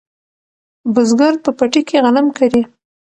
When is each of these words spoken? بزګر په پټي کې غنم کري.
بزګر 0.93 1.33
په 1.43 1.49
پټي 1.57 1.81
کې 1.87 2.01
غنم 2.05 2.27
کري. 2.37 2.61